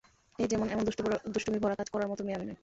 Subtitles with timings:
[0.39, 0.83] এই যেমন, এমন
[1.33, 2.57] দুস্টুমি ভরা কাজ করার মত মেয়ে আমি নই?